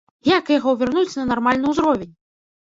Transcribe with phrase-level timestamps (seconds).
[0.29, 2.13] Як яго вярнуць на нармальны ўзровень?